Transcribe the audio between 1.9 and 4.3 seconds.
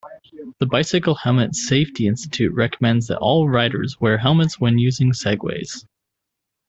Institute recommends that all riders wear